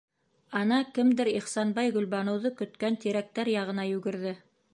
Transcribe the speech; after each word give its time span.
Ана 0.59 0.77
кемдер 0.95 1.29
Ихсанбай 1.41 1.93
Гөлбаныуҙы 1.99 2.53
көткән 2.63 2.99
тирәктәр 3.05 3.53
яғына 3.61 3.87
йүгерҙе. 3.93 4.35